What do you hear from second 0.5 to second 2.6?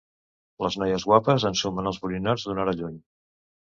Les noies guapes ensumen els borinots